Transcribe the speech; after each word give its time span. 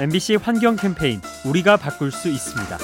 MBC 0.00 0.36
환경 0.36 0.76
캠페인 0.76 1.20
우리가 1.44 1.76
바꿀 1.76 2.10
수 2.10 2.30
있습니다. 2.30 2.78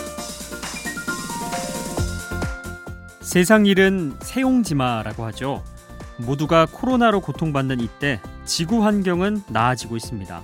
세상 3.20 3.65
일은 3.65 4.15
세용지마라고 4.20 5.25
하죠. 5.26 5.65
모두가 6.18 6.67
코로나로 6.71 7.21
고통받는 7.21 7.81
이때 7.81 8.21
지구 8.45 8.84
환경은 8.84 9.43
나아지고 9.48 9.96
있습니다. 9.96 10.43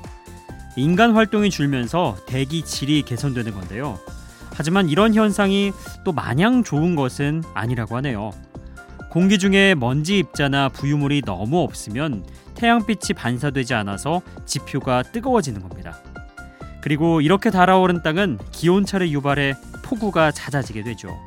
인간 0.77 1.13
활동이 1.13 1.51
줄면서 1.51 2.17
대기 2.27 2.65
질이 2.65 3.03
개선되는 3.03 3.53
건데요. 3.53 3.99
하지만 4.55 4.89
이런 4.89 5.15
현상이 5.15 5.73
또 6.05 6.13
마냥 6.13 6.65
좋은 6.65 6.97
것은 6.97 7.43
아니라고 7.53 7.97
하네요. 7.97 8.31
공기 9.11 9.39
중에 9.39 9.75
먼지 9.75 10.19
입자나 10.19 10.71
부유물이 10.71 11.23
너무 11.27 11.61
없으면 11.61 12.25
태양빛이 12.55 13.15
반사되지 13.17 13.75
않아서 13.75 14.23
지표가 14.47 15.03
뜨거워지는 15.03 15.61
겁니다. 15.61 16.01
그리고 16.85 17.23
이렇게 17.23 17.51
달아오른 17.51 18.03
땅은 18.03 18.39
기온차를 18.53 19.11
유발해 19.11 19.55
폭우가 19.85 20.33
잦아지게 20.33 20.83
되죠. 20.83 21.19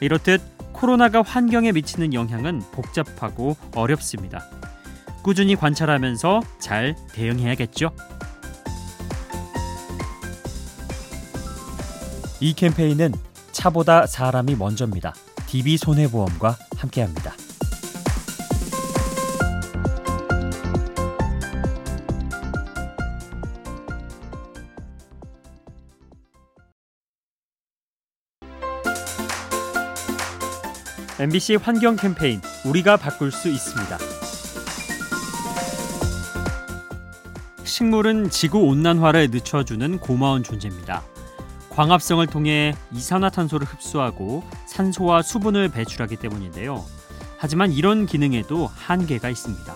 이렇듯 0.00 0.40
코로나가 0.72 1.20
환경에 1.20 1.72
미치는 1.72 2.14
영향은 2.14 2.62
복잡하고 2.72 3.58
어렵습니다. 3.74 4.46
꾸준히 5.22 5.56
관찰하면서 5.56 6.40
잘 6.58 6.96
대응해야겠죠. 7.12 7.90
이 12.40 12.54
캠페인은 12.54 13.12
차보다 13.52 14.06
사람이 14.06 14.54
먼저입니다. 14.54 15.12
DB 15.48 15.76
손해보험과 15.76 16.56
함께합니다. 16.78 17.34
MBC 31.18 31.54
환경 31.56 31.96
캠페인 31.96 32.42
우리가 32.66 32.98
바꿀 32.98 33.32
수 33.32 33.48
있습니다. 33.48 33.96
식물은 37.64 38.28
지구 38.28 38.58
온난화를 38.58 39.30
늦춰주는 39.30 39.98
고마운 39.98 40.42
존재입니다. 40.42 41.02
광합성을 41.70 42.26
통해 42.26 42.74
이산화탄소를 42.92 43.66
흡수하고 43.66 44.44
산소와 44.66 45.22
수분을 45.22 45.70
배출하기 45.70 46.16
때문인데요. 46.16 46.84
하지만 47.38 47.72
이런 47.72 48.04
기능에도 48.04 48.66
한계가 48.66 49.30
있습니다. 49.30 49.74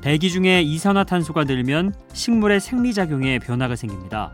대기 0.00 0.30
중에 0.30 0.62
이산화탄소가 0.62 1.42
늘면 1.42 1.92
식물의 2.12 2.60
생리작용에 2.60 3.40
변화가 3.40 3.74
생깁니다. 3.74 4.32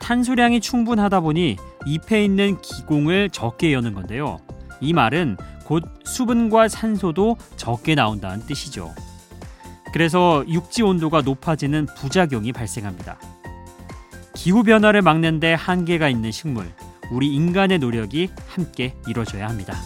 탄소량이 0.00 0.60
충분하다 0.60 1.20
보니 1.20 1.56
잎에 1.86 2.24
있는 2.24 2.60
기공을 2.60 3.30
적게 3.30 3.72
여는 3.72 3.94
건데요. 3.94 4.40
이 4.80 4.92
말은 4.92 5.36
곧 5.64 5.84
수분과 6.04 6.68
산소도 6.68 7.36
적게 7.56 7.94
나온다는 7.94 8.44
뜻이죠. 8.46 8.94
그래서 9.92 10.44
육지 10.48 10.82
온도가 10.82 11.22
높아지는 11.22 11.86
부작용이 11.96 12.52
발생합니다. 12.52 13.18
기후 14.34 14.62
변화를 14.62 15.02
막는 15.02 15.40
데 15.40 15.54
한계가 15.54 16.08
있는 16.08 16.30
식물, 16.30 16.70
우리 17.10 17.34
인간의 17.34 17.78
노력이 17.78 18.28
함께 18.46 18.94
이루어져야 19.08 19.48
합니다. 19.48 19.76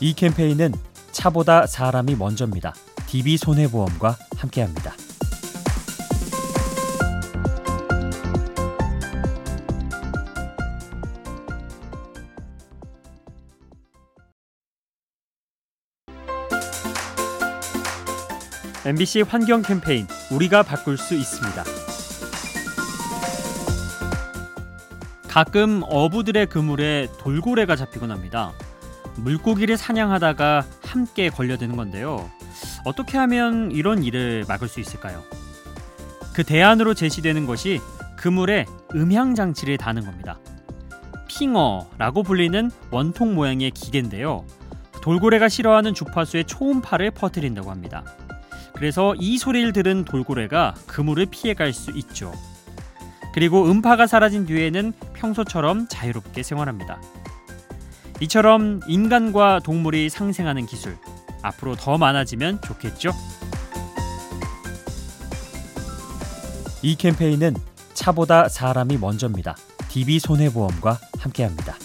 이 0.00 0.14
캠페인은 0.14 0.72
차보다 1.12 1.66
사람이 1.66 2.16
먼저입니다. 2.16 2.74
DB 3.06 3.36
손해보험과 3.36 4.16
함께합니다. 4.36 4.94
MBC 18.86 19.22
환경 19.28 19.60
캠페인 19.60 20.06
우리가 20.32 20.62
바꿀 20.62 20.96
수 20.96 21.14
있습니다. 21.14 21.64
가끔 25.28 25.82
어부들의 25.84 26.46
그물에 26.46 27.08
돌고래가 27.18 27.76
잡히곤 27.76 28.10
합니다. 28.10 28.52
물고기를 29.16 29.76
사냥하다가 29.76 30.64
함께 30.82 31.28
걸려드는 31.28 31.76
건데요. 31.76 32.30
어떻게 32.86 33.18
하면 33.18 33.70
이런 33.70 34.02
일을 34.02 34.46
막을 34.48 34.66
수 34.66 34.80
있을까요? 34.80 35.22
그 36.32 36.42
대안으로 36.42 36.94
제시되는 36.94 37.44
것이 37.44 37.80
그물에 38.16 38.64
음향 38.94 39.34
장치를 39.34 39.76
다는 39.76 40.06
겁니다. 40.06 40.38
핑어라고 41.28 42.22
불리는 42.22 42.70
원통 42.90 43.34
모양의 43.34 43.72
기계인데요. 43.72 44.46
돌고래가 45.02 45.50
싫어하는 45.50 45.92
주파수의 45.92 46.44
초음파를 46.44 47.10
퍼뜨린다고 47.10 47.70
합니다. 47.70 48.04
그래서 48.80 49.14
이 49.18 49.36
소리를 49.36 49.74
들은 49.74 50.06
돌고래가 50.06 50.74
그물을 50.86 51.26
피해갈 51.26 51.74
수 51.74 51.90
있죠. 51.90 52.32
그리고 53.34 53.70
음파가 53.70 54.06
사라진 54.06 54.46
뒤에는 54.46 54.94
평소처럼 55.12 55.86
자유롭게 55.86 56.42
생활합니다. 56.42 56.98
이처럼 58.20 58.80
인간과 58.86 59.60
동물이 59.60 60.08
상생하는 60.08 60.64
기술 60.64 60.96
앞으로 61.42 61.76
더 61.76 61.98
많아지면 61.98 62.62
좋겠죠. 62.62 63.10
이 66.80 66.96
캠페인은 66.96 67.56
차보다 67.92 68.48
사람이 68.48 68.96
먼저입니다. 68.96 69.56
DB 69.90 70.18
손해보험과 70.20 70.98
함께합니다. 71.18 71.76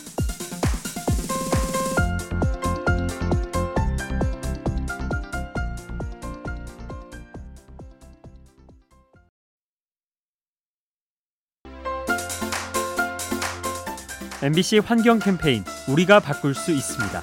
MBC 14.46 14.78
환경 14.78 15.18
캠페인 15.18 15.64
우리가 15.88 16.20
바꿀 16.20 16.54
수 16.54 16.72
있습니다. 16.72 17.20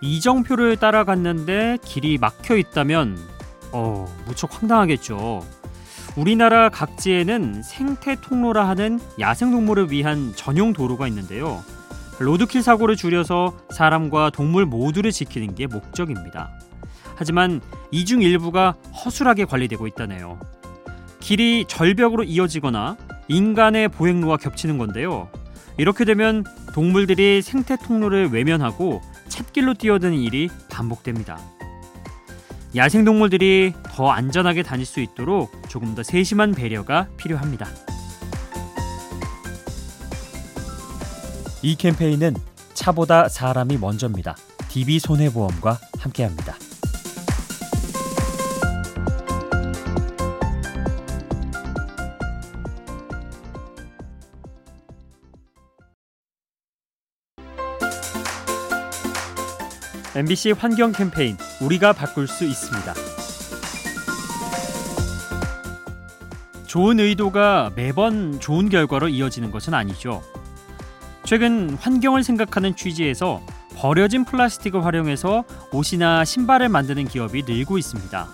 이정표를 0.00 0.78
따라갔는데 0.78 1.76
길이 1.84 2.16
막혀 2.16 2.56
있다면 2.56 3.18
어, 3.72 4.10
무척 4.26 4.54
황당하겠죠. 4.54 5.46
우리나라 6.16 6.70
각지에는 6.70 7.62
생태 7.62 8.18
통로라 8.18 8.66
하는 8.66 8.98
야생동물을 9.20 9.90
위한 9.90 10.32
전용 10.34 10.72
도로가 10.72 11.06
있는데요. 11.08 11.62
로드킬 12.20 12.62
사고를 12.62 12.96
줄여서 12.96 13.54
사람과 13.68 14.30
동물 14.30 14.64
모두를 14.64 15.12
지키는 15.12 15.54
게 15.54 15.66
목적입니다. 15.66 16.50
하지만 17.16 17.60
이 17.90 18.06
중 18.06 18.22
일부가 18.22 18.76
허술하게 19.04 19.44
관리되고 19.44 19.86
있다네요. 19.88 20.40
길이 21.20 21.66
절벽으로 21.68 22.24
이어지거나 22.24 22.96
인간의 23.28 23.88
보행로와 23.88 24.38
겹치는 24.38 24.78
건데요. 24.78 25.28
이렇게 25.76 26.04
되면 26.04 26.44
동물들이 26.74 27.40
생태 27.42 27.76
통로를 27.76 28.30
외면하고 28.30 29.00
찻길로 29.28 29.74
뛰어드는 29.74 30.14
일이 30.14 30.48
반복됩니다. 30.70 31.38
야생 32.76 33.04
동물들이 33.04 33.72
더 33.84 34.10
안전하게 34.10 34.62
다닐 34.62 34.84
수 34.84 35.00
있도록 35.00 35.50
조금 35.68 35.94
더 35.94 36.02
세심한 36.02 36.52
배려가 36.52 37.08
필요합니다. 37.16 37.66
이 41.62 41.76
캠페인은 41.76 42.34
차보다 42.74 43.28
사람이 43.28 43.78
먼저입니다. 43.78 44.36
DB 44.68 44.98
손해보험과 44.98 45.78
함께합니다. 45.98 46.56
MBC 60.18 60.50
환경 60.50 60.90
캠페인 60.90 61.36
우리가 61.60 61.92
바꿀 61.92 62.26
수 62.26 62.44
있습니다. 62.44 62.92
좋은 66.66 66.98
의도가 66.98 67.70
매번 67.76 68.40
좋은 68.40 68.68
결과로 68.68 69.08
이어지는 69.08 69.52
것은 69.52 69.74
아니죠. 69.74 70.24
최근 71.22 71.70
환경을 71.74 72.24
생각하는 72.24 72.74
취지에서 72.74 73.40
버려진 73.76 74.24
플라스틱을 74.24 74.84
활용해서 74.84 75.44
옷이나 75.72 76.24
신발을 76.24 76.68
만드는 76.68 77.06
기업이 77.06 77.44
늘고 77.46 77.78
있습니다. 77.78 78.26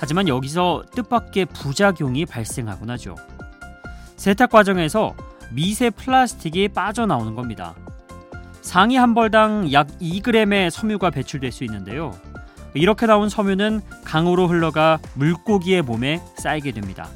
하지만 0.00 0.26
여기서 0.26 0.82
뜻밖의 0.96 1.44
부작용이 1.44 2.26
발생하곤 2.26 2.90
하죠. 2.90 3.14
세탁 4.16 4.50
과정에서 4.50 5.14
미세 5.52 5.90
플라스틱이 5.90 6.70
빠져나오는 6.70 7.36
겁니다. 7.36 7.76
상위 8.64 8.96
한 8.96 9.14
벌당 9.14 9.70
약 9.72 9.86
2g의 10.00 10.70
섬유가 10.70 11.10
배출될 11.10 11.52
수 11.52 11.64
있는데요. 11.64 12.18
이렇게 12.72 13.06
나온 13.06 13.28
섬유는 13.28 13.82
강으로 14.04 14.48
흘러가 14.48 14.98
물고기의 15.14 15.82
몸에 15.82 16.20
쌓이게 16.38 16.72
됩니다. 16.72 17.08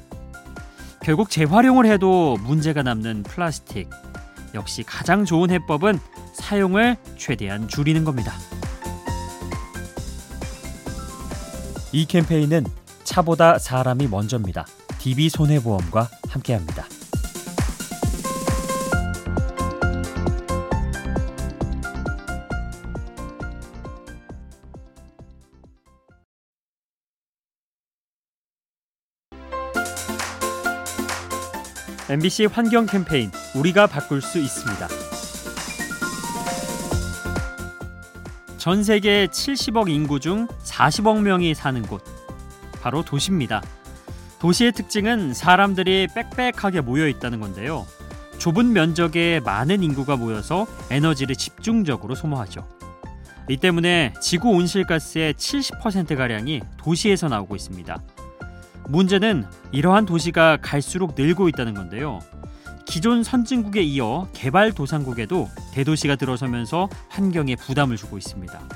결국 1.02 1.30
재활용을 1.30 1.86
해도 1.86 2.36
문제가 2.42 2.82
남는 2.82 3.22
플라스틱. 3.24 3.88
역시 4.54 4.82
가장 4.82 5.24
좋은 5.24 5.50
해법은 5.50 5.98
사용을 6.34 6.96
최대한 7.16 7.66
줄이는 7.66 8.04
겁니다. 8.04 8.34
이 11.92 12.04
캠페인은 12.04 12.66
차보다 13.04 13.58
사람이 13.58 14.06
먼저입니다. 14.06 14.66
DB 14.98 15.30
손해보험과 15.30 16.08
함께합니다. 16.28 16.84
MBC 32.10 32.46
환경 32.46 32.86
캠페인 32.86 33.30
우리가 33.54 33.86
바꿀 33.86 34.22
수 34.22 34.38
있습니다. 34.38 34.88
전 38.56 38.82
세계 38.82 39.26
70억 39.26 39.90
인구 39.90 40.18
중 40.18 40.48
40억 40.64 41.20
명이 41.20 41.54
사는 41.54 41.82
곳 41.82 42.02
바로 42.80 43.04
도시입니다. 43.04 43.62
도시의 44.38 44.72
특징은 44.72 45.34
사람들이 45.34 46.08
빽빽하게 46.14 46.80
모여 46.80 47.06
있다는 47.08 47.40
건데요. 47.40 47.86
좁은 48.38 48.72
면적에 48.72 49.40
많은 49.44 49.82
인구가 49.82 50.16
모여서 50.16 50.66
에너지를 50.90 51.36
집중적으로 51.36 52.14
소모하죠. 52.14 52.66
이 53.50 53.58
때문에 53.58 54.14
지구 54.22 54.48
온실가스의 54.52 55.34
70%가량이 55.34 56.62
도시에서 56.78 57.28
나오고 57.28 57.54
있습니다. 57.54 58.02
문제는 58.88 59.44
이러한 59.70 60.06
도시가 60.06 60.58
갈수록 60.62 61.14
늘고 61.16 61.48
있다는 61.48 61.74
건데요. 61.74 62.20
기존 62.86 63.22
선진국에 63.22 63.82
이어 63.82 64.28
개발도상국에도 64.32 65.48
대도시가 65.72 66.16
들어서면서 66.16 66.88
환경에 67.08 67.54
부담을 67.54 67.96
주고 67.96 68.16
있습니다. 68.16 68.68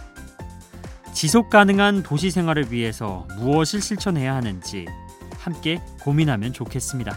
지속 1.14 1.50
가능한 1.50 2.02
도시 2.02 2.30
생활을 2.30 2.72
위해서 2.72 3.26
무엇을 3.38 3.80
실천해야 3.80 4.34
하는지 4.34 4.86
함께 5.38 5.80
고민하면 6.02 6.52
좋겠습니다. 6.52 7.16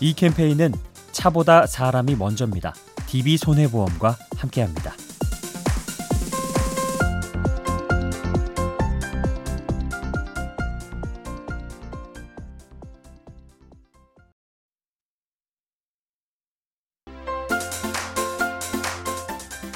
이 0.00 0.14
캠페인은 0.14 0.72
차보다 1.12 1.66
사람이 1.66 2.16
먼저입니다. 2.16 2.74
DB 3.06 3.36
손해보험과 3.36 4.16
함께합니다. 4.36 4.92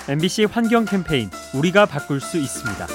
MBC 0.09 0.45
환경 0.45 0.85
캠페인 0.85 1.31
우리가 1.53 1.85
바꿀 1.85 2.21
수 2.21 2.39
있습니다. 2.39 2.87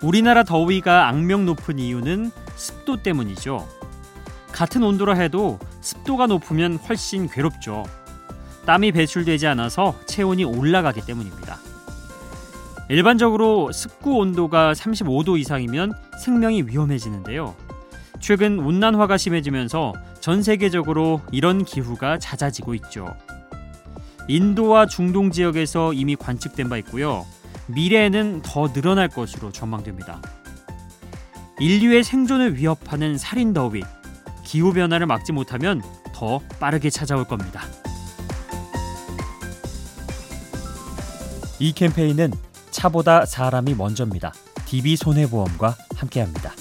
우리나라 0.00 0.44
더위가 0.44 1.08
악명 1.08 1.44
높은 1.44 1.78
이유는 1.78 2.30
습도 2.56 3.02
때문이죠. 3.02 3.68
같은 4.50 4.82
온도라 4.82 5.12
해도 5.12 5.58
습도가 5.82 6.26
높으면 6.26 6.76
훨씬 6.76 7.28
괴롭죠. 7.28 7.84
땀이 8.64 8.92
배출되지 8.92 9.46
않아서 9.48 9.94
체온이 10.06 10.44
올라가기 10.44 11.02
때문입니다. 11.02 11.58
일반적으로 12.88 13.72
습구 13.72 14.16
온도가 14.16 14.72
35도 14.72 15.38
이상이면 15.38 15.92
생명이 16.18 16.62
위험해지는데요. 16.62 17.54
최근 18.20 18.58
온난화가 18.58 19.18
심해지면서 19.18 19.92
전 20.20 20.42
세계적으로 20.42 21.20
이런 21.30 21.64
기후가 21.64 22.18
잦아지고 22.18 22.74
있죠. 22.74 23.14
인도와 24.30 24.86
중동 24.86 25.32
지역에서 25.32 25.92
이미 25.92 26.14
관측된 26.14 26.68
바 26.68 26.76
있고요. 26.78 27.26
미래에는 27.66 28.42
더 28.42 28.72
늘어날 28.72 29.08
것으로 29.08 29.50
전망됩니다. 29.50 30.22
인류의 31.58 32.04
생존을 32.04 32.56
위협하는 32.56 33.18
살인 33.18 33.52
더위, 33.52 33.82
기후 34.44 34.72
변화를 34.72 35.06
막지 35.06 35.32
못하면 35.32 35.82
더 36.14 36.38
빠르게 36.60 36.90
찾아올 36.90 37.24
겁니다. 37.24 37.62
이 41.58 41.72
캠페인은 41.72 42.30
차보다 42.70 43.26
사람이 43.26 43.74
먼저입니다. 43.74 44.32
DB 44.64 44.94
손해보험과 44.94 45.76
함께합니다. 45.96 46.52